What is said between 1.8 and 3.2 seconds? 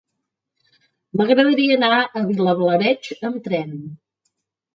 a Vilablareix